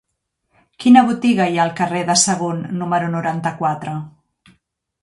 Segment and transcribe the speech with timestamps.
[0.85, 3.97] Quina botiga hi ha al carrer de Sagunt número noranta-quatre?